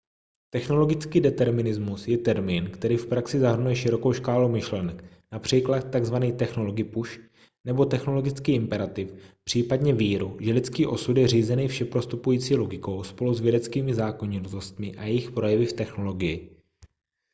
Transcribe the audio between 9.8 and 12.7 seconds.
víru že lidský osud je řízený všeprostupující